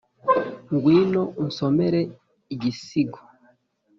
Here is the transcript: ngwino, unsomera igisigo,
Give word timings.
ngwino, 0.73 1.23
unsomera 1.43 1.99
igisigo, 2.53 3.19